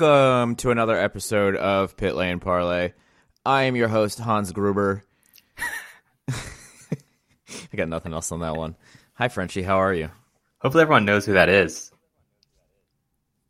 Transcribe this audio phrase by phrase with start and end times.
[0.00, 2.94] Welcome to another episode of Pit Lane Parlay.
[3.44, 5.04] I am your host, Hans Gruber.
[6.30, 8.76] I got nothing else on that one.
[9.16, 9.60] Hi, Frenchie.
[9.60, 10.10] How are you?
[10.60, 11.92] Hopefully, everyone knows who that is.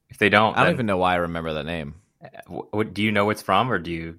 [0.08, 1.94] If they don't, I don't then- even know why I remember that name.
[2.48, 4.18] what, do you know what's from, or do you?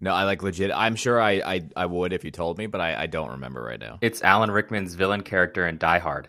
[0.00, 0.70] No, I like legit.
[0.72, 3.60] I'm sure I, I, I would if you told me, but I, I don't remember
[3.60, 3.98] right now.
[4.02, 6.28] It's Alan Rickman's villain character in Die Hard.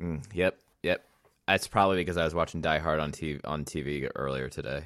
[0.00, 0.56] Mm, yep.
[1.46, 4.84] That's probably because I was watching Die Hard on TV, on TV earlier today.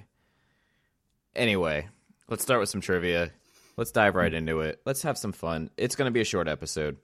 [1.37, 1.89] Anyway,
[2.29, 3.31] let's start with some trivia.
[3.77, 4.81] Let's dive right into it.
[4.85, 5.71] Let's have some fun.
[5.77, 6.97] It's going to be a short episode.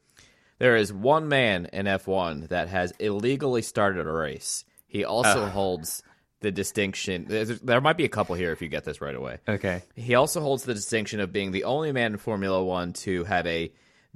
[0.58, 4.64] There is one man in F1 that has illegally started a race.
[4.86, 5.52] He also Ugh.
[5.52, 6.02] holds
[6.40, 7.26] the distinction.
[7.28, 9.38] There might be a couple here if you get this right away.
[9.48, 9.82] Okay.
[9.94, 13.46] He also holds the distinction of being the only man in Formula One to have
[13.46, 13.72] a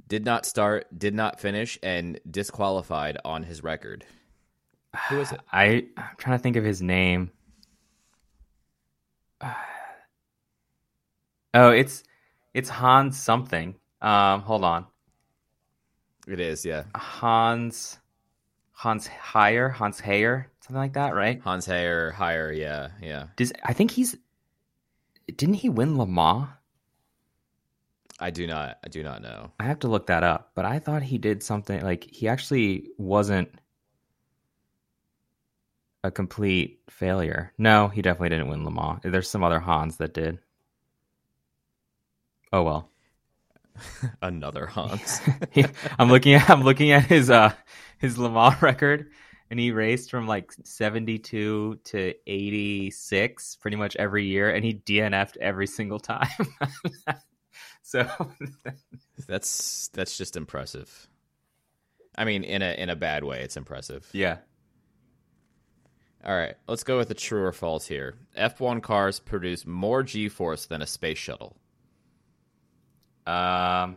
[0.07, 4.05] did not start, did not finish, and disqualified on his record.
[5.09, 5.39] Who is it?
[5.51, 7.31] I I'm trying to think of his name.
[11.53, 12.03] Oh, it's
[12.53, 13.73] it's Hans something.
[14.01, 14.85] Um, hold on,
[16.27, 16.83] It is, yeah.
[16.95, 17.97] Hans
[18.73, 21.41] Hans Heyer, Hans Heyer, something like that, right?
[21.41, 23.27] Hans Heyer, higher, yeah, yeah.
[23.35, 24.15] Does I think he's
[25.35, 26.49] didn't he win Le Mans?
[28.19, 29.51] I do not, I do not know.
[29.59, 32.89] I have to look that up, but I thought he did something like he actually
[32.97, 33.49] wasn't
[36.03, 37.53] a complete failure.
[37.57, 38.99] No, he definitely didn't win Le Mans.
[39.03, 40.39] There's some other Hans that did.
[42.51, 42.89] Oh well.
[44.21, 45.21] Another Hans.
[45.51, 45.65] He-
[45.97, 47.53] I'm looking at I'm looking at his uh
[47.97, 49.11] his Le Mans record
[49.51, 55.37] and he raced from like 72 to 86 pretty much every year and he DNF'd
[55.37, 56.29] every single time.
[57.81, 58.07] so
[59.27, 61.07] that's that's just impressive.
[62.17, 64.07] I mean, in a in a bad way, it's impressive.
[64.13, 64.37] yeah.
[66.25, 68.15] All right, let's go with the true or false here.
[68.37, 71.55] F1 cars produce more G-force than a space shuttle.
[73.25, 73.95] Um,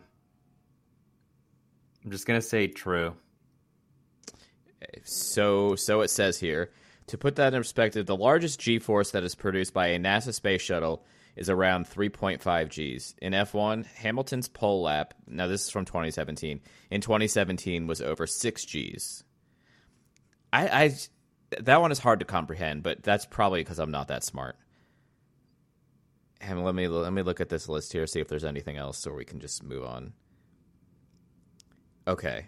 [2.03, 3.15] I'm just gonna say true.
[5.03, 6.71] So, so it says here.
[7.07, 10.61] To put that in perspective, the largest G-force that is produced by a NASA space
[10.61, 11.03] shuttle
[11.35, 13.15] is around 3.5 Gs.
[13.21, 16.61] In F1, Hamilton's pole lap, now this is from 2017,
[16.91, 19.23] in 2017 was over 6 Gs.
[20.53, 20.95] I, I
[21.61, 24.55] that one is hard to comprehend, but that's probably because I'm not that smart.
[26.41, 28.97] And let me let me look at this list here, see if there's anything else,
[28.97, 30.13] so we can just move on.
[32.07, 32.47] Okay.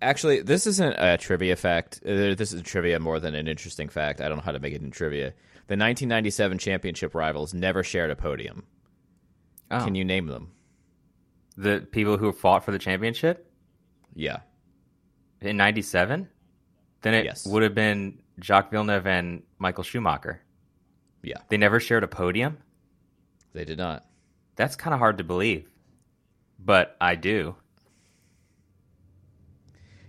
[0.00, 2.00] Actually, this isn't a trivia fact.
[2.04, 4.20] Uh, This is a trivia more than an interesting fact.
[4.20, 5.32] I don't know how to make it in trivia.
[5.68, 8.64] The 1997 championship rivals never shared a podium.
[9.70, 9.84] Oh.
[9.84, 10.52] Can you name them?
[11.54, 13.46] the people who fought for the championship
[14.14, 14.38] Yeah.
[15.42, 16.26] in '97?
[17.02, 17.46] Then it Yes.
[17.46, 20.40] would have been Jacques Villeneuve and Michael Schumacher.
[21.22, 21.38] Yeah.
[21.48, 22.58] They never shared a podium.
[23.52, 24.04] They did not.
[24.56, 25.68] That's kind of hard to believe,
[26.58, 27.54] but I do.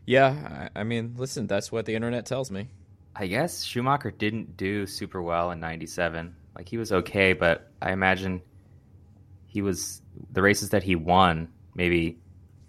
[0.05, 2.67] Yeah, I, I mean, listen, that's what the internet tells me.
[3.15, 6.35] I guess Schumacher didn't do super well in '97.
[6.55, 8.41] Like he was okay, but I imagine
[9.45, 11.49] he was the races that he won.
[11.75, 12.19] Maybe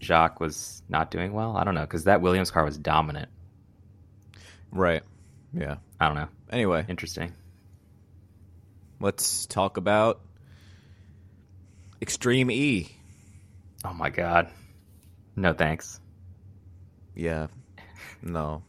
[0.00, 1.56] Jacques was not doing well.
[1.56, 3.30] I don't know because that Williams car was dominant.
[4.74, 5.02] Right.
[5.52, 5.76] Yeah.
[6.00, 6.28] I don't know.
[6.50, 7.32] Anyway, Interesting.
[9.00, 10.20] let's talk about
[12.02, 12.90] Extreme E.
[13.84, 14.48] Oh my god.
[15.36, 16.00] No thanks.
[17.14, 17.46] Yeah.
[18.22, 18.62] No.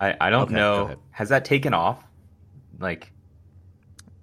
[0.00, 0.84] I I don't Okay, go know.
[0.84, 0.98] ahead.
[1.10, 2.02] Has that taken off?
[2.78, 3.12] Like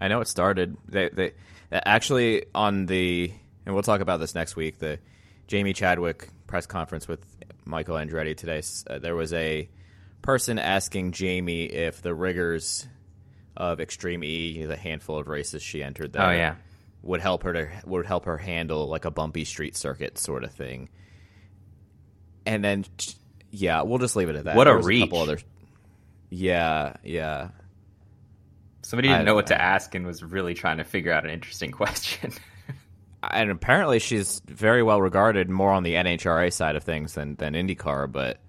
[0.02, 0.78] I know it started.
[0.88, 1.34] They they
[1.72, 3.32] actually on the
[3.66, 4.80] and we'll talk about this next week.
[4.80, 5.00] The
[5.48, 7.20] Jamie Chadwick press conference with
[7.66, 8.60] Michael Andretti today.
[8.60, 9.70] s- Uh, there was a
[10.28, 12.86] person asking Jamie if the rigors
[13.56, 16.56] of Extreme E, the handful of races she entered there, oh yeah.
[17.02, 20.52] would help her to would help her handle like a bumpy street circuit sort of
[20.52, 20.90] thing.
[22.46, 22.84] And then,
[23.52, 24.58] yeah, we'll just leave it at that.
[24.58, 25.30] What a There was couple reach.
[25.30, 25.40] other,
[26.30, 27.50] yeah, yeah.
[28.82, 31.72] Somebody didn't know what to ask and was really trying to figure out an interesting
[31.84, 32.34] question.
[33.24, 37.54] and apparently she's very well regarded more on the NHRA side of things than than
[37.54, 38.12] IndyCar.
[38.12, 38.42] But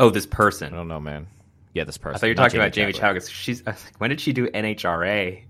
[0.00, 0.72] oh, this person.
[0.72, 1.26] I don't know, man.
[1.74, 2.16] Yeah, this person.
[2.16, 3.22] I thought you were talking about Jamie Chadwick.
[3.22, 3.34] Chadwick.
[3.34, 5.44] She's like, when did she do NHRA?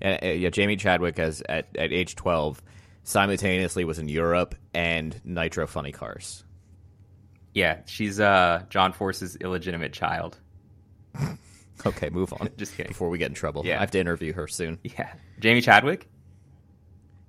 [0.00, 2.62] Yeah, uh, yeah, Jamie Chadwick has at at age twelve
[3.04, 6.44] simultaneously was in Europe and Nitro Funny Cars.
[7.54, 10.38] Yeah, she's uh John Force's illegitimate child.
[11.84, 12.48] Okay, move on.
[12.56, 12.90] Just kidding.
[12.90, 13.76] Before we get in trouble, Yeah.
[13.76, 14.78] I have to interview her soon.
[14.84, 16.08] Yeah, Jamie Chadwick.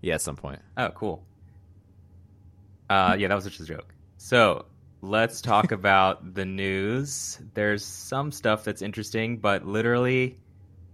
[0.02, 0.60] Yeah, at some point.
[0.78, 1.26] Oh, cool.
[2.90, 3.94] Uh, yeah, that was just a joke.
[4.18, 4.66] So
[5.02, 7.40] let's talk about the news.
[7.54, 10.38] There's some stuff that's interesting, but literally,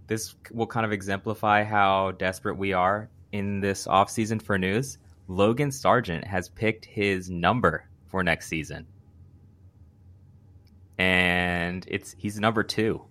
[0.06, 4.98] this will kind of exemplify how desperate we are in this offseason for news.
[5.28, 8.86] Logan Sargent has picked his number for next season.
[10.98, 13.02] And it's he's number 2.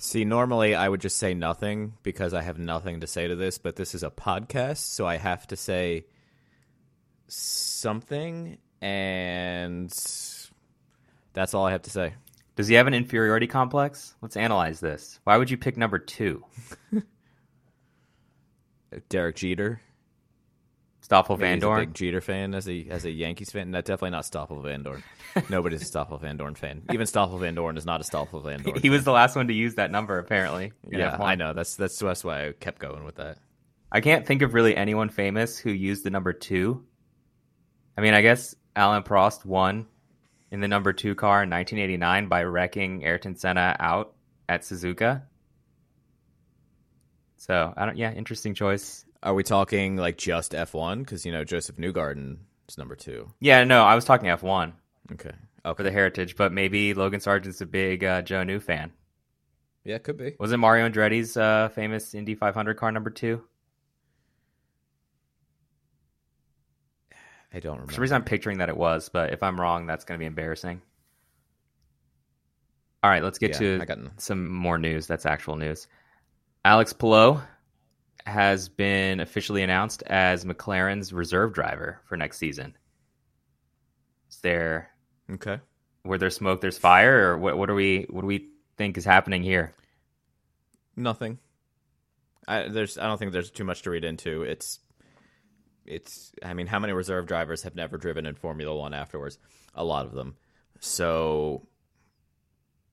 [0.00, 3.58] See, normally I would just say nothing because I have nothing to say to this,
[3.58, 6.06] but this is a podcast, so I have to say
[7.28, 9.88] something, and
[11.32, 12.14] that's all I have to say.
[12.56, 14.14] Does he have an inferiority complex?
[14.20, 15.20] Let's analyze this.
[15.24, 16.42] Why would you pick number 2?
[19.08, 19.80] Derek Jeter.
[21.00, 21.92] Stoffel Yeah, Vandoorne.
[21.94, 23.70] Jeter fan as a as a Yankees fan.
[23.70, 25.02] Not definitely not Stoffel Vandoorne.
[25.48, 26.82] Nobody's a Stoffel Vandoorne fan.
[26.92, 28.78] Even Stoffel Vandoorne is not a Stoffel Vandoorne.
[28.82, 30.72] He was the last one to use that number, apparently.
[30.90, 31.20] yeah, F1.
[31.20, 31.54] I know.
[31.54, 33.38] That's that's that's why I kept going with that.
[33.90, 36.84] I can't think of really anyone famous who used the number two.
[37.98, 39.86] I mean, I guess Alain Prost won
[40.52, 44.14] in the number two car in 1989 by wrecking Ayrton Senna out
[44.48, 45.22] at Suzuka.
[47.38, 47.96] So I don't.
[47.98, 49.04] Yeah, interesting choice.
[49.20, 51.00] Are we talking like just F one?
[51.00, 52.36] Because you know Josef Newgarden
[52.68, 53.32] is number two.
[53.40, 54.74] Yeah, no, I was talking F1
[55.14, 55.32] Okay.
[55.64, 55.82] for Okay.
[55.82, 58.92] the heritage, but maybe Logan Sargent's a big uh, Joe New fan.
[59.84, 60.36] Yeah, could be.
[60.38, 63.42] Wasn't Mario Andretti's uh, famous Indy 500 car number two?
[67.58, 67.92] I don't For remember.
[67.92, 70.26] some reason, I'm picturing that it was, but if I'm wrong, that's going to be
[70.26, 70.80] embarrassing.
[73.02, 75.06] All right, let's get Yeah, to some more news.
[75.06, 75.86] That's actual news.
[76.64, 77.40] Alex Palou
[78.26, 82.76] has been officially announced as McLaren's reserve driver for next season.
[84.30, 84.90] Is there
[85.30, 85.60] Okay.
[86.02, 87.56] where there's smoke, there's fire, or what?
[87.58, 89.74] What do we what do we think is happening here?
[90.96, 91.38] Nothing.
[92.46, 94.42] I there's I don't think there's too much to read into.
[94.42, 94.80] It's
[95.88, 99.38] it's I mean, how many reserve drivers have never driven in Formula 1 afterwards?
[99.74, 100.36] A lot of them.
[100.80, 101.66] So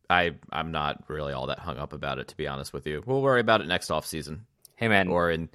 [0.10, 3.04] I I'm not really all that hung up about it to be honest with you.
[3.06, 4.46] We'll worry about it next off season
[4.78, 5.48] Hey man, or in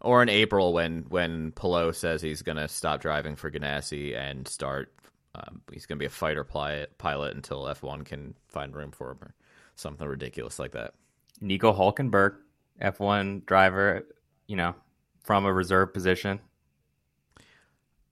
[0.00, 4.48] or in April when when Palou says he's going to stop driving for Ganassi and
[4.48, 4.92] start
[5.36, 9.12] um, he's going to be a fighter pilot pilot until F1 can find room for
[9.12, 9.34] him or
[9.76, 10.94] something ridiculous like that.
[11.40, 12.36] Nico Hulkenberg,
[12.82, 14.06] F1 driver,
[14.48, 14.74] you know,
[15.22, 16.40] from a reserve position.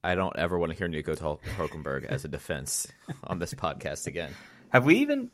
[0.03, 2.87] I don't ever want to hear Nico Hul- Hulkenberg as a defense
[3.23, 4.31] on this podcast again.
[4.69, 5.31] Have we even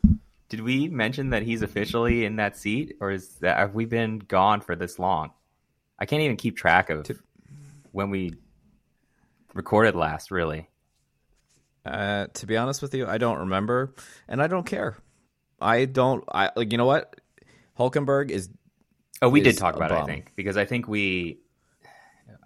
[0.50, 4.19] did we mention that he's officially in that seat, or is that have we been
[4.19, 5.31] gone for this long?
[5.98, 7.10] I can't even keep track of
[7.92, 8.36] when we
[9.54, 10.31] recorded last.
[10.31, 10.68] Really,
[11.86, 13.94] Uh, to be honest with you, I don't remember,
[14.27, 14.98] and I don't care.
[15.62, 16.24] I don't.
[16.31, 16.71] I like.
[16.71, 17.19] You know what?
[17.77, 18.50] Hulkenberg is.
[19.21, 19.98] oh, we Is did talk about it.
[19.98, 21.39] I think because I think we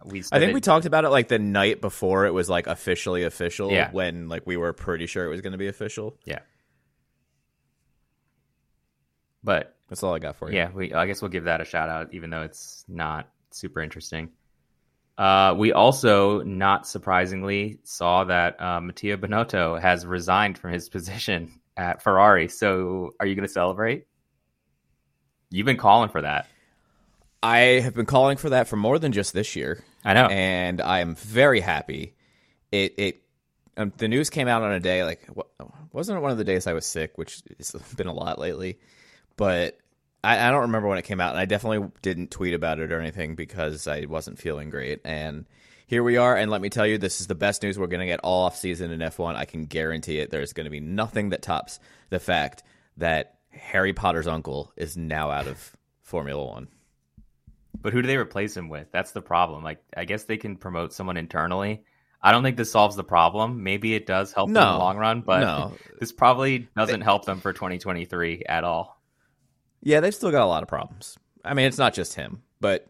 [0.05, 0.23] we.
[0.31, 3.71] I think we talked about it like the night before it was like officially official.
[3.71, 3.91] Yeah.
[3.91, 6.17] When like we were pretty sure it was going to be official.
[6.25, 6.39] yeah,
[9.44, 10.57] but That's all I got for you.
[10.57, 13.81] Yeah, we I guess we'll give that a shout out, even though it's not super
[13.81, 14.29] interesting.
[15.17, 21.60] Uh, we also, not surprisingly, saw that uh, Mattia Binotto has resigned from his position
[21.77, 22.48] at Ferrari.
[22.48, 24.07] So, are you going to celebrate?
[25.51, 26.48] You've been calling for that.
[27.43, 29.83] I have been calling for that for more than just this year.
[30.03, 30.27] I know.
[30.27, 32.15] and I'm very happy.
[32.72, 33.24] It it
[33.77, 35.27] um, the news came out on a day like
[35.91, 38.79] wasn't it one of the days I was sick, which has been a lot lately,
[39.38, 39.77] but
[40.24, 42.91] I, I don't remember when it came out, and I definitely didn't tweet about it
[42.91, 45.01] or anything because I wasn't feeling great.
[45.03, 45.45] And
[45.86, 48.00] here we are, and let me tell you, this is the best news we're going
[48.00, 49.36] to get all off season in F1.
[49.36, 50.31] I can guarantee it.
[50.31, 51.79] There's going to be nothing that tops
[52.10, 52.63] the fact
[52.98, 56.67] that Harry Potter's uncle is now out of Formula One.
[57.84, 58.88] But who do they replace him with?
[58.92, 59.63] That's the problem.
[59.63, 61.84] Like, I guess they can promote someone internally.
[62.22, 63.62] I don't think this solves the problem.
[63.63, 65.74] Maybe it does help them in the long run, but No.
[66.00, 69.00] this probably doesn't help them for 2023 at all.
[69.82, 71.18] Yeah, they've still got a lot of problems.
[71.44, 72.88] I mean, it's not just him, but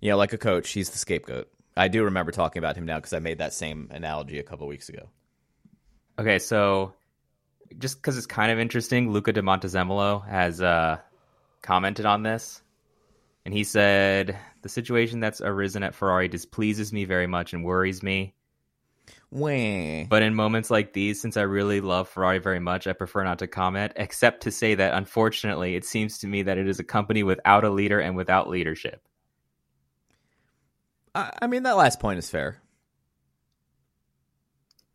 [0.00, 1.48] you know, like a coach, he's the scapegoat.
[1.76, 4.68] I do remember talking about him now because I made that same analogy a couple
[4.68, 5.08] weeks ago.
[6.18, 6.94] Okay, so
[7.78, 10.98] just because it's kind of interesting, Luca di Montezemolo has uh,
[11.62, 12.62] commented on this,
[13.46, 18.02] and he said the situation that's arisen at Ferrari displeases me very much and worries
[18.02, 18.34] me.
[19.30, 20.02] Wah.
[20.08, 23.38] But in moments like these, since I really love Ferrari very much, I prefer not
[23.38, 26.84] to comment, except to say that unfortunately, it seems to me that it is a
[26.84, 29.06] company without a leader and without leadership.
[31.14, 32.60] I, I mean, that last point is fair.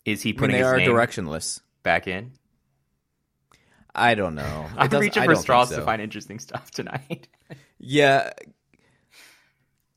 [0.03, 1.62] Is he I mean, putting they his are name directionless.
[1.84, 2.34] back in?
[3.96, 4.67] I don't know.
[4.77, 5.77] It I'm reaching for straws so.
[5.77, 7.29] to find interesting stuff tonight.
[7.84, 8.31] Yeah,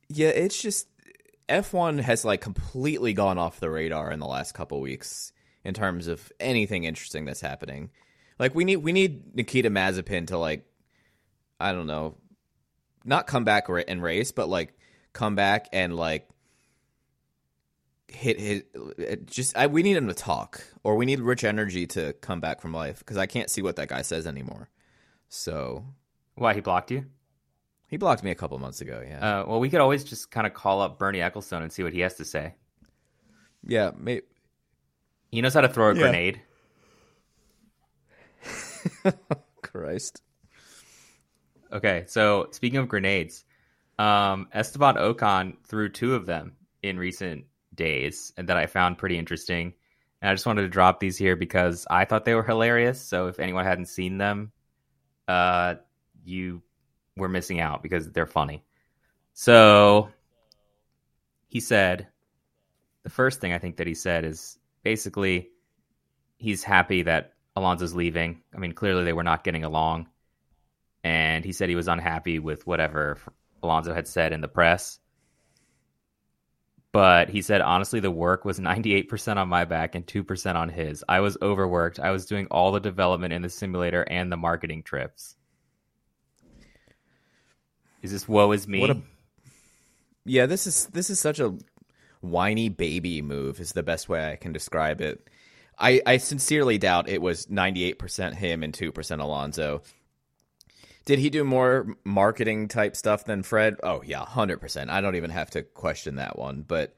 [0.08, 0.28] yeah.
[0.28, 0.88] It's just
[1.48, 5.32] F1 has like completely gone off the radar in the last couple weeks
[5.64, 7.90] in terms of anything interesting that's happening.
[8.38, 10.66] Like we need we need Nikita Mazepin to like
[11.60, 12.16] I don't know,
[13.04, 14.76] not come back and race, but like
[15.12, 16.28] come back and like
[18.08, 22.12] hit hit just I, we need him to talk or we need rich energy to
[22.14, 24.68] come back from life because I can't see what that guy says anymore.
[25.28, 25.84] So
[26.34, 27.06] why he blocked you?
[27.94, 29.04] He blocked me a couple months ago.
[29.08, 29.20] Yeah.
[29.20, 31.92] Uh, well, we could always just kind of call up Bernie Ecclestone and see what
[31.92, 32.56] he has to say.
[33.64, 34.22] Yeah, maybe.
[35.30, 36.00] He knows how to throw a yeah.
[36.00, 36.40] grenade.
[39.62, 40.22] Christ.
[41.72, 43.44] Okay, so speaking of grenades,
[44.00, 47.44] um, Esteban Ocon threw two of them in recent
[47.76, 49.72] days, and that I found pretty interesting.
[50.20, 53.00] And I just wanted to drop these here because I thought they were hilarious.
[53.00, 54.50] So if anyone hadn't seen them,
[55.28, 55.76] uh,
[56.24, 56.60] you
[57.16, 58.64] were missing out because they're funny.
[59.32, 60.10] So
[61.48, 62.08] he said,
[63.02, 65.50] the first thing I think that he said is basically
[66.38, 68.42] he's happy that Alonso's leaving.
[68.54, 70.08] I mean, clearly they were not getting along.
[71.02, 73.18] And he said he was unhappy with whatever
[73.62, 74.98] Alonso had said in the press.
[76.92, 81.04] But he said, honestly, the work was 98% on my back and 2% on his.
[81.08, 81.98] I was overworked.
[81.98, 85.34] I was doing all the development in the simulator and the marketing trips.
[88.04, 88.84] Is this woe is me?
[88.84, 89.00] A...
[90.26, 91.56] yeah, this is this is such a
[92.20, 95.30] whiny baby move is the best way I can describe it.
[95.78, 99.82] I, I sincerely doubt it was 98% him and 2% Alonso.
[101.04, 103.76] Did he do more marketing type stuff than Fred?
[103.82, 104.90] Oh yeah, 100%.
[104.90, 106.94] I don't even have to question that one, but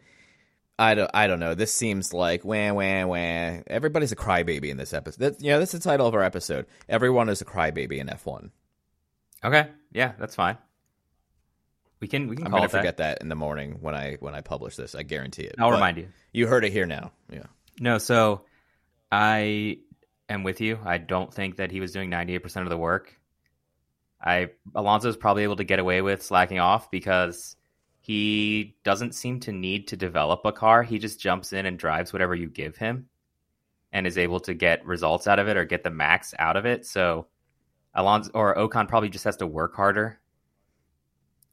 [0.77, 1.55] I don't, I don't know.
[1.55, 3.61] This seems like wah wah wah.
[3.69, 5.21] Everybody's a crybaby in this episode.
[5.21, 6.67] That, yeah, that's the title of our episode.
[6.89, 8.51] Everyone is a crybaby in F1.
[9.45, 10.59] Okay, yeah, that's fine.
[12.01, 12.47] We can we can.
[12.47, 13.19] I'm gonna forget that.
[13.19, 13.23] that.
[13.23, 14.95] in the morning when I when I publish this.
[14.95, 15.57] I guarantee it.
[15.59, 16.09] I'll but remind you.
[16.33, 17.13] You heard it here now.
[17.33, 17.45] Yeah.
[17.81, 18.43] No, so
[19.11, 19.79] I
[20.29, 20.79] am with you.
[20.85, 23.15] I don't think that he was doing 98% of the work.
[24.23, 27.57] I Alonso's probably able to get away with slacking off because
[28.01, 30.83] he doesn't seem to need to develop a car.
[30.83, 33.09] He just jumps in and drives whatever you give him
[33.93, 36.67] and is able to get results out of it or get the max out of
[36.67, 36.87] it.
[36.87, 37.27] So
[37.95, 40.19] Alonso or Ocon probably just has to work harder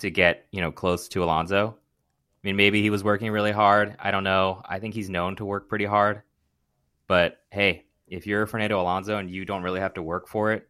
[0.03, 1.75] to get you know close to Alonso.
[1.75, 3.95] I mean, maybe he was working really hard.
[3.99, 4.61] I don't know.
[4.65, 6.21] I think he's known to work pretty hard.
[7.07, 10.67] But hey, if you're Fernando Alonso and you don't really have to work for it,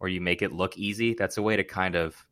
[0.00, 2.26] or you make it look easy, that's a way to kind of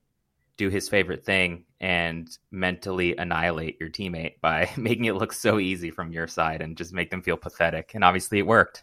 [0.56, 5.90] do his favorite thing and mentally annihilate your teammate by making it look so easy
[5.90, 7.92] from your side and just make them feel pathetic.
[7.94, 8.82] And obviously, it worked.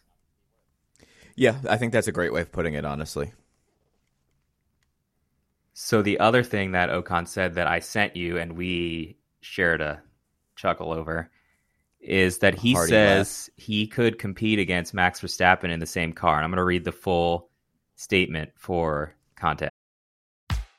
[1.36, 3.34] Yeah, I think that's a great way of putting it, honestly.
[5.80, 10.02] So the other thing that Ocon said that I sent you and we shared a
[10.56, 11.30] chuckle over
[12.02, 13.64] is that he Hardy says laugh.
[13.64, 16.38] he could compete against Max Verstappen in the same car.
[16.38, 17.52] And I'm going to read the full
[17.96, 19.72] statement for context.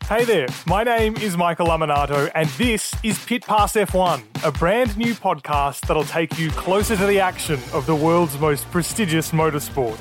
[0.04, 4.96] Hey there, my name is Michael Laminato, and this is Pit Pass F1, a brand
[4.96, 10.00] new podcast that'll take you closer to the action of the world's most prestigious motorsport.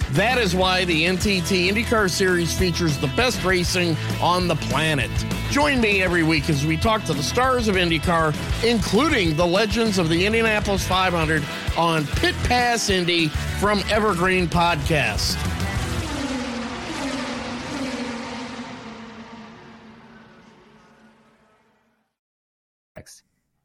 [0.11, 5.09] That is why the NTT IndyCar Series features the best racing on the planet.
[5.49, 8.35] Join me every week as we talk to the stars of IndyCar,
[8.69, 11.43] including the legends of the Indianapolis 500
[11.77, 15.37] on Pit Pass Indy from Evergreen Podcast.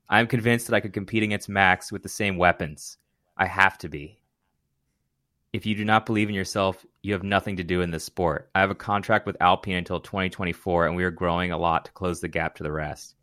[0.08, 2.98] I'm convinced that I could compete against Max with the same weapons.
[3.36, 4.20] I have to be.
[5.56, 8.50] If you do not believe in yourself, you have nothing to do in this sport.
[8.54, 11.92] I have a contract with Alpine until 2024, and we are growing a lot to
[11.92, 13.14] close the gap to the rest.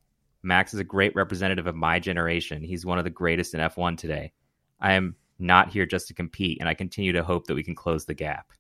[0.42, 2.64] Max is a great representative of my generation.
[2.64, 4.32] He's one of the greatest in F1 today.
[4.80, 7.76] I am not here just to compete, and I continue to hope that we can
[7.76, 8.52] close the gap.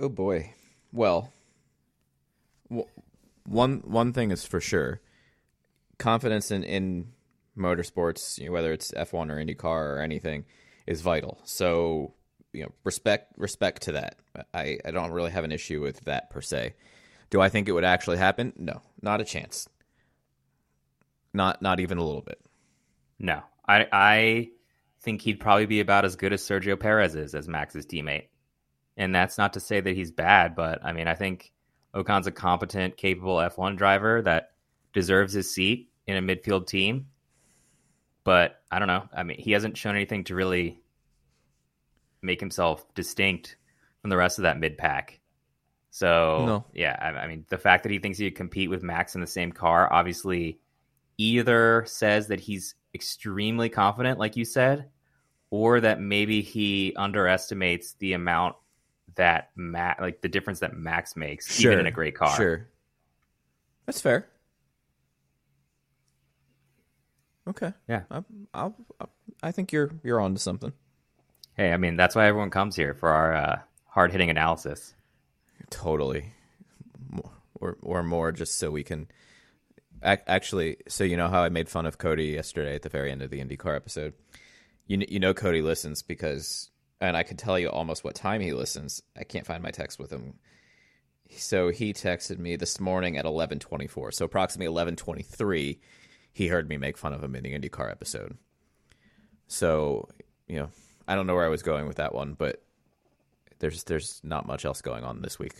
[0.00, 0.52] Oh boy.
[0.92, 1.30] Well,
[3.44, 5.00] one one thing is for sure:
[5.98, 7.13] confidence in in
[7.56, 10.44] motorsports, you know, whether it's F one or IndyCar or anything,
[10.86, 11.40] is vital.
[11.44, 12.14] So
[12.52, 14.16] you know, respect respect to that.
[14.54, 16.74] I I don't really have an issue with that per se.
[17.30, 18.52] Do I think it would actually happen?
[18.56, 19.68] No, not a chance.
[21.32, 22.40] Not not even a little bit.
[23.18, 24.48] No, I I
[25.02, 28.28] think he'd probably be about as good as Sergio Perez is as Max's teammate.
[28.96, 31.52] And that's not to say that he's bad, but I mean, I think
[31.92, 34.52] Ocon's a competent, capable F1 driver that
[34.92, 37.08] deserves his seat in a midfield team.
[38.24, 39.08] But I don't know.
[39.14, 40.80] I mean, he hasn't shown anything to really
[42.22, 43.56] make himself distinct
[44.00, 45.20] from the rest of that mid pack.
[45.90, 46.64] So, No.
[46.74, 49.20] yeah, I, I mean, the fact that he thinks he could compete with Max in
[49.20, 50.58] the same car obviously
[51.18, 54.88] either says that he's extremely confident, like you said,
[55.50, 58.56] or that maybe he underestimates the amount
[59.14, 62.34] that Max, like the difference that Max makes, even in a great car.
[62.34, 62.68] Sure.
[63.86, 64.26] That's fair.
[67.48, 67.72] Okay.
[67.88, 68.02] Yeah.
[68.10, 68.22] I,
[68.54, 69.10] I'll, I'll,
[69.42, 70.72] I think you're you're on to something.
[71.56, 74.94] Hey, I mean, that's why everyone comes here for our uh, hard hitting analysis.
[75.70, 76.32] Totally.
[77.60, 79.08] Or or more just so we can
[80.02, 83.22] actually so you know how I made fun of Cody yesterday at the very end
[83.22, 84.14] of the IndyCar episode.
[84.86, 88.52] You you know Cody listens because and I can tell you almost what time he
[88.52, 89.02] listens.
[89.16, 90.34] I can't find my text with him.
[91.36, 94.12] So he texted me this morning at 11:24.
[94.12, 95.78] So approximately 11:23
[96.34, 98.36] he heard me make fun of him in the IndyCar episode.
[99.46, 100.08] So,
[100.48, 100.68] you know,
[101.06, 102.62] I don't know where I was going with that one, but
[103.60, 105.54] there's there's not much else going on this week.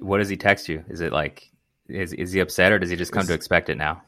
[0.00, 0.84] What does he text you?
[0.88, 1.50] Is it like,
[1.88, 4.02] is, is he upset or does he just come to expect it now?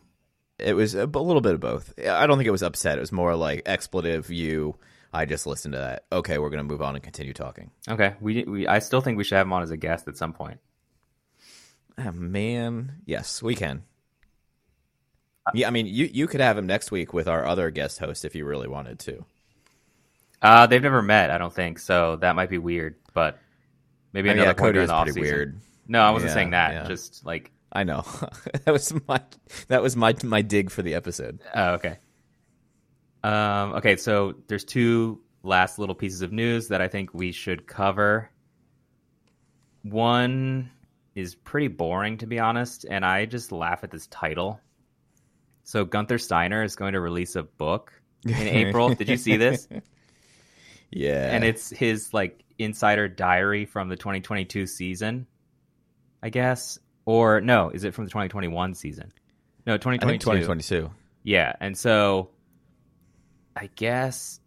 [0.58, 1.92] It was a, a little bit of both.
[1.98, 2.98] I don't think it was upset.
[2.98, 4.30] It was more like expletive.
[4.30, 4.76] You,
[5.14, 6.04] I just listened to that.
[6.12, 7.70] Okay, we're gonna move on and continue talking.
[7.88, 10.18] Okay, we, we I still think we should have him on as a guest at
[10.18, 10.60] some point.
[11.98, 13.84] Ah, man, yes, we can.
[15.54, 18.24] Yeah, I mean, you you could have him next week with our other guest host
[18.24, 19.24] if you really wanted to.
[20.42, 22.96] Uh, they've never met, I don't think, so that might be weird.
[23.14, 23.38] But
[24.12, 25.60] maybe I mean, another yeah, Cody is pretty weird.
[25.88, 26.72] No, I wasn't Yeah, saying that.
[26.72, 26.84] yeah.
[26.88, 28.04] Just like, I know
[28.64, 29.20] that was my
[29.68, 31.40] that was my my dig for the episode.
[31.54, 31.98] oh, okay.
[33.24, 37.66] Um, okay, so there's two last little pieces of news that I think we should
[37.66, 38.30] cover.
[39.82, 40.70] One
[41.14, 44.60] is pretty boring, to be honest, and I just laugh at this title.
[45.66, 47.92] So Gunther Steiner is going to release a book
[48.24, 48.94] in April.
[48.94, 49.68] Did you see this?
[50.92, 55.26] Yeah, and it's his like insider diary from the 2022 season,
[56.22, 56.78] I guess.
[57.04, 59.12] Or no, is it from the 2021 season?
[59.66, 60.08] No, I 2022.
[60.08, 60.90] think 2022.
[61.24, 62.30] Yeah, and so
[63.56, 64.38] I guess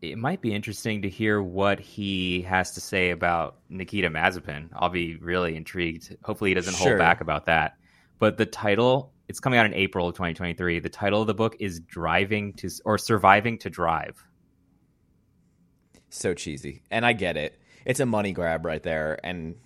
[0.00, 4.70] it might be interesting to hear what he has to say about Nikita Mazepin.
[4.74, 6.16] I'll be really intrigued.
[6.24, 6.88] Hopefully, he doesn't Sure.
[6.88, 7.76] hold back about that.
[8.18, 10.80] But the title, it's coming out in April of 2023.
[10.80, 14.24] The title of the book is Driving to or Surviving to Drive.
[16.10, 16.82] so cheesy.
[16.90, 17.60] And i get it.
[17.84, 19.18] It's a money grab right there.
[19.22, 19.56] And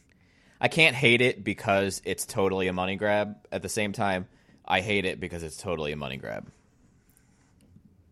[0.61, 3.37] i can't hate it because it's totally a money grab.
[3.51, 4.27] At the same time
[4.64, 6.51] i hate it because it's totally a money grab.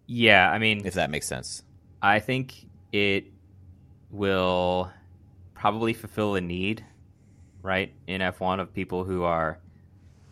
[0.06, 1.62] Yeah, I mean, if that makes sense.
[2.02, 3.26] I think it
[4.10, 4.90] will
[5.54, 6.84] probably fulfill a need,
[7.62, 9.60] right, in F1 of people who are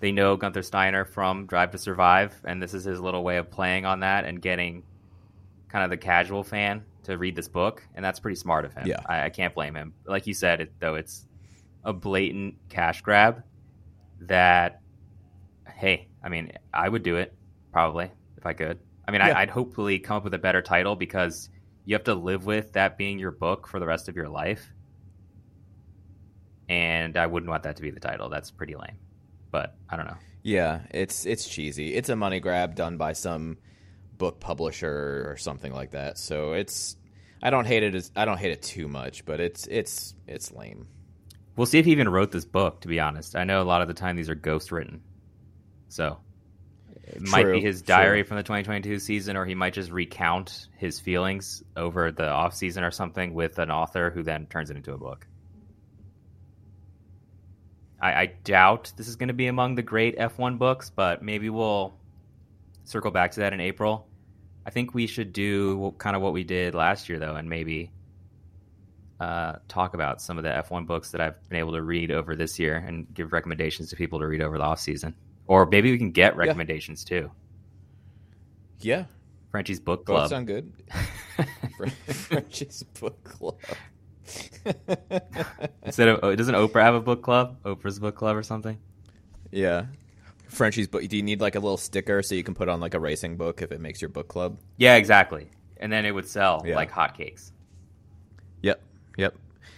[0.00, 3.50] they know Gunther Steiner from Drive to Survive, and this is his little way of
[3.50, 4.84] playing on that and getting
[5.68, 8.86] kind of the casual fan to read this book, and that's pretty smart of him.
[8.86, 9.00] Yeah.
[9.06, 9.94] I, I can't blame him.
[10.06, 11.26] Like you said, it, though, it's
[11.84, 13.42] a blatant cash grab
[14.20, 14.80] that,
[15.66, 17.34] hey, I mean, I would do it
[17.72, 18.78] probably if I could.
[19.06, 19.28] I mean, Yeah.
[19.28, 21.48] I, I'd hopefully come up with a better title because
[21.84, 24.72] you have to live with that being your book for the rest of your life.
[26.68, 28.28] And I wouldn't want that to be the title.
[28.28, 28.98] That's pretty lame.
[29.50, 30.16] But I don't know.
[30.42, 33.58] yeah it's it's cheesy it's a money grab done by some
[34.16, 36.96] book publisher or something like that so it's
[37.42, 40.52] i don't hate it as i don't hate it too much but it's it's it's
[40.52, 40.86] lame
[41.58, 43.34] We'll see if he even wrote this book, to be honest.
[43.34, 45.02] I know a lot of the time these are ghost written.
[45.88, 46.18] So
[47.02, 48.28] it might be his diary true.
[48.28, 52.84] from the 2022 season, or he might just recount his feelings over the off season
[52.84, 55.26] or something with an author who then turns it into a book.
[58.00, 61.50] I, I doubt this is going to be among the great F1 books, but maybe
[61.50, 61.94] we'll
[62.84, 64.06] circle back to that in April.
[64.64, 67.90] I think we should do kind of what we did last year, though, and maybe
[69.20, 72.36] uh, talk about some of the F1 books that I've been able to read over
[72.36, 75.14] this year and give recommendations to people to read over the off season.
[75.46, 77.30] Or maybe we can get recommendations too.
[78.80, 79.04] Yeah,
[79.50, 80.30] Frenchie's book both club.
[80.30, 80.72] sound good.
[82.12, 83.56] French's book club.
[85.84, 87.56] Instead of oh, doesn't Oprah have a book club?
[87.64, 88.78] Oprah's book club or something?
[89.50, 89.86] yeah,
[90.48, 91.06] Frenchie's book.
[91.08, 93.36] Do you need like a little sticker so you can put on like a racing
[93.36, 94.58] book if it makes your book club?
[94.76, 95.50] Yeah, exactly.
[95.78, 96.74] And then it would sell Yeah.
[96.76, 97.52] like hotcakes.
[98.62, 98.82] Yep,
[99.16, 99.34] yep.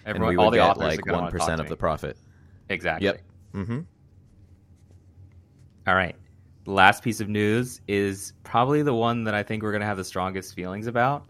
[0.06, 2.16] Everyone, and we all would the get like one percent of the profit.
[2.68, 3.06] Exactly.
[3.06, 3.20] Yep.
[3.54, 3.80] Mm-hmm.
[5.86, 6.16] All right.
[6.64, 9.86] The last piece of news is probably the one that I think we're going to
[9.86, 11.26] have the strongest feelings about.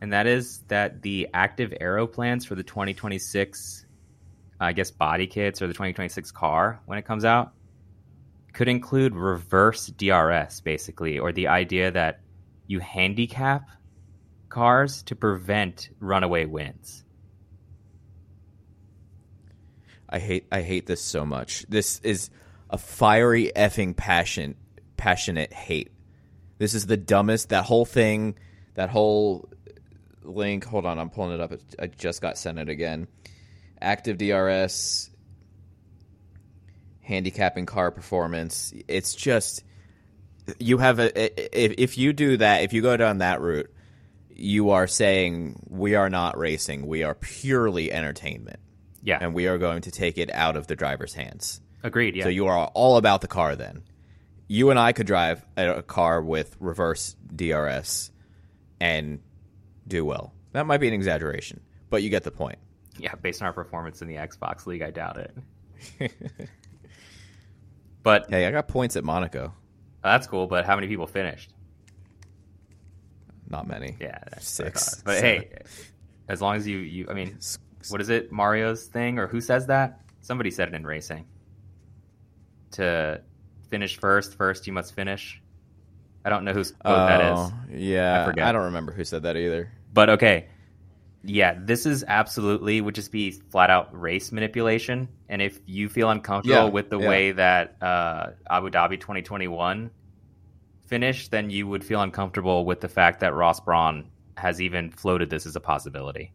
[0.00, 3.86] And that is that the active aero plans for the 2026,
[4.60, 7.52] I guess, body kits or the 2026 car when it comes out
[8.52, 12.20] could include reverse DRS, basically, or the idea that
[12.66, 13.68] you handicap
[14.48, 17.04] cars to prevent runaway wins.
[20.08, 21.66] I hate I hate this so much.
[21.68, 22.30] This is
[22.70, 24.56] a fiery effing passion
[24.96, 25.92] passionate hate.
[26.58, 28.36] This is the dumbest that whole thing,
[28.74, 29.48] that whole
[30.28, 30.64] link.
[30.64, 31.52] Hold on, I'm pulling it up.
[31.78, 33.08] I just got sent it again.
[33.80, 35.10] Active DRS
[37.00, 38.72] handicapping car performance.
[38.86, 39.62] It's just
[40.58, 43.70] you have a if if you do that, if you go down that route,
[44.30, 46.86] you are saying we are not racing.
[46.86, 48.60] We are purely entertainment
[49.02, 49.18] Yeah.
[49.20, 51.60] and we are going to take it out of the driver's hands.
[51.82, 52.16] Agreed.
[52.16, 52.24] Yeah.
[52.24, 53.82] So you are all about the car then.
[54.48, 58.10] You and I could drive a a car with reverse DRS
[58.80, 59.20] and
[59.88, 60.32] do well.
[60.52, 62.58] That might be an exaggeration, but you get the point.
[62.98, 66.12] Yeah, based on our performance in the Xbox League, I doubt it.
[68.02, 69.52] but Hey, I got points at Monaco.
[70.04, 70.46] Oh, that's cool.
[70.46, 71.52] But how many people finished?
[73.48, 73.96] Not many.
[74.00, 75.02] Yeah, that's Six.
[75.02, 75.24] But seven.
[75.24, 75.58] hey,
[76.28, 77.38] as long as you, you, I mean,
[77.88, 78.30] what is it?
[78.30, 80.00] Mario's thing, or who says that?
[80.20, 81.24] Somebody said it in racing.
[82.72, 83.22] To
[83.70, 85.40] finish first, first you must finish.
[86.24, 87.38] I don't know whose quote that is.
[87.38, 88.46] Oh, Yeah, I forget.
[88.46, 89.72] I don't remember who said that either.
[89.92, 90.48] But okay.
[91.24, 95.08] Yeah, this is absolutely would just be flat out race manipulation.
[95.28, 97.08] And if you feel uncomfortable Yeah, with the yeah.
[97.08, 99.90] way that uh, Abu Dhabi 2021
[100.86, 105.28] finished, then you would feel uncomfortable with the fact that Ross Brawn has even floated
[105.28, 106.32] this as a possibility.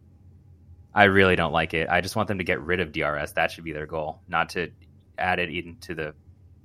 [0.94, 1.88] I really don't like it.
[1.88, 3.32] I just want them to get rid of DRS.
[3.32, 4.70] That should be their goal, not to
[5.18, 6.14] add it into the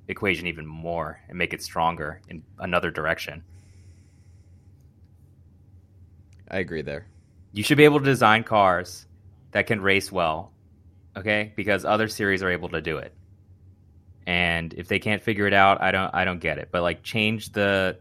[0.08, 3.44] equation even more and make it stronger in another direction.
[6.50, 7.08] I agree there.
[7.52, 9.08] you should be able to design cars
[9.52, 10.54] that can race well,
[11.18, 11.54] okay?
[11.56, 13.16] Because other series are able to do it.
[14.28, 16.70] And if they can't figure it out, I don't I don't get it.
[16.72, 18.00] But like change the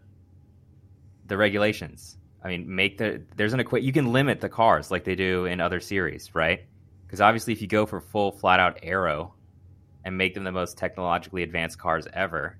[1.27, 2.17] the regulations.
[2.43, 5.47] I mean, make the there's an equi- you can limit the cars like they do
[5.47, 6.61] in other series, right?
[7.07, 9.35] Because obviously if you go for full flat out aero
[10.05, 12.59] and make them the most technologically advanced cars ever,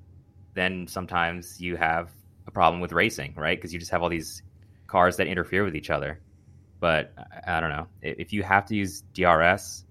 [0.55, 2.11] then sometimes you have
[2.47, 3.59] a problem with racing, right?
[3.59, 4.43] Because you just have all these
[4.89, 6.21] cars that interfere with each other
[6.81, 7.13] but
[7.47, 9.85] I, don't know if you have to use DRS.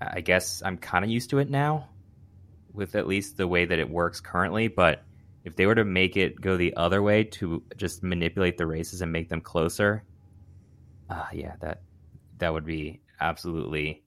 [0.00, 1.88] I guess I'm kind of used to it now,
[2.72, 4.68] with at least the way that it works currently.
[4.68, 5.02] But
[5.44, 9.02] if they were to make it go the other way to just manipulate the races
[9.02, 10.04] and make them closer,
[11.08, 11.82] uh, yeah, that
[12.38, 14.02] that would be absolutely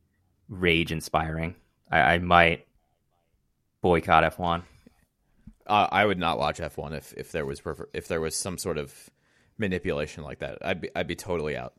[0.47, 1.55] rage inspiring.
[1.91, 2.65] I, I might
[3.81, 4.63] boycott F1.
[5.67, 7.61] Uh, I would not watch F one if, if there was
[7.93, 8.93] if there was some sort of
[9.57, 10.59] manipulation like that.
[10.61, 11.73] I'd be I'd be totally out.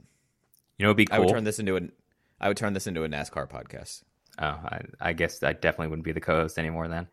[0.78, 1.16] You know, it'd be cool.
[1.16, 1.92] I would turn this into an
[2.40, 4.02] I would turn this into a NASCAR podcast.
[4.38, 7.08] oh, I, I guess I definitely wouldn't be the co-host anymore then.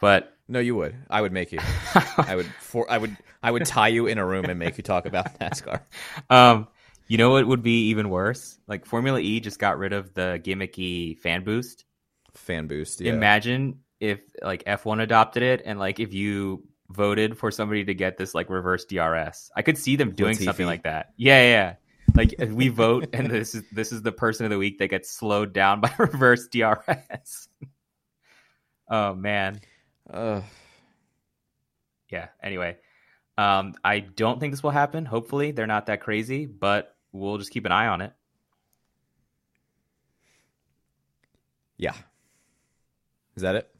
[0.00, 0.94] But No, you would.
[1.08, 1.60] I would make you.
[2.18, 4.82] I would for I would I would tie you in a room and make you
[4.82, 5.80] talk about NASCAR.
[6.28, 6.68] Um,
[7.06, 8.58] you know what would be even worse?
[8.66, 11.84] Like Formula E just got rid of the gimmicky fan boost.
[12.32, 13.00] Fan boost.
[13.00, 13.12] Yeah.
[13.12, 18.16] Imagine if like F1 adopted it and like if you voted for somebody to get
[18.16, 19.50] this like reverse DRS.
[19.56, 20.44] I could see them doing Latifi.
[20.44, 21.12] something like that.
[21.16, 21.74] Yeah, yeah.
[22.14, 25.10] Like we vote and this is this is the person of the week that gets
[25.10, 27.48] slowed down by reverse DRS.
[28.88, 29.60] oh man.
[30.10, 30.42] Ugh.
[32.10, 32.76] yeah anyway
[33.38, 37.50] um i don't think this will happen hopefully they're not that crazy but we'll just
[37.50, 38.12] keep an eye on it
[41.76, 41.94] yeah.
[43.36, 43.73] Is that it?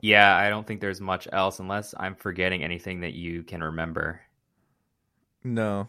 [0.00, 4.20] Yeah i don't think there's much else unless i'm forgetting anything that you can remember
[5.42, 5.88] No.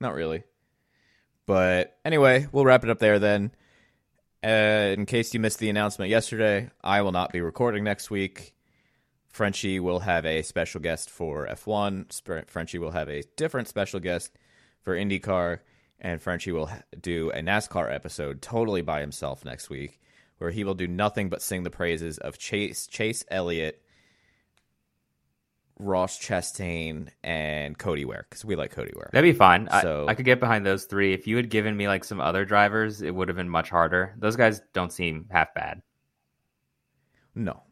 [0.00, 0.42] Not really.
[1.46, 3.52] But anyway, we'll wrap it up there then.
[4.44, 8.54] Uh, in case you missed the announcement yesterday, I will not be recording next week.
[9.28, 12.12] Frenchie will have a special guest for F1.
[12.14, 14.32] Sp- Frenchie will have a different special guest
[14.82, 15.60] for IndyCar.
[16.00, 16.68] And Frenchie will
[17.00, 20.00] do a NASCAR episode totally by himself next week,
[20.42, 23.80] where he will do nothing but sing the praises of Chase Chase Elliott,
[25.78, 29.10] Ross Chastain, and Cody Ware because we like Cody Ware.
[29.12, 29.68] That'd be fine.
[29.82, 31.12] So- I, I could get behind those three.
[31.12, 34.14] If you had given me like some other drivers, it would have been much harder.
[34.18, 35.82] Those guys don't seem half bad.
[37.34, 37.62] No,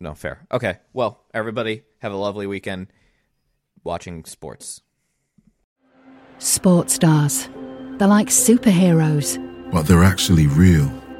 [0.00, 0.46] no, fair.
[0.50, 2.88] Okay, well, everybody have a lovely weekend
[3.84, 4.80] watching sports.
[6.38, 7.48] Sports stars.
[7.98, 9.38] They're like superheroes.
[9.70, 10.90] but they're actually real.